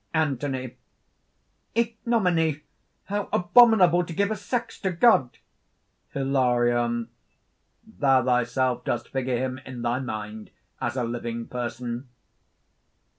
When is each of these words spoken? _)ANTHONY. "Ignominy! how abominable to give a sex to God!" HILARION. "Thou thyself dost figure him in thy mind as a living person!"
_)ANTHONY. 0.19 0.77
"Ignominy! 1.75 2.61
how 3.03 3.29
abominable 3.31 4.03
to 4.03 4.13
give 4.13 4.31
a 4.31 4.35
sex 4.35 4.79
to 4.79 4.91
God!" 4.91 5.37
HILARION. 6.13 7.09
"Thou 7.85 8.25
thyself 8.25 8.83
dost 8.83 9.09
figure 9.09 9.37
him 9.37 9.59
in 9.63 9.83
thy 9.83 9.99
mind 9.99 10.49
as 10.81 10.95
a 10.97 11.03
living 11.03 11.45
person!" 11.45 12.09